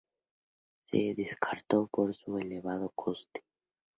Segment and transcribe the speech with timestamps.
[0.83, 3.43] Se descartó por su elevado coste.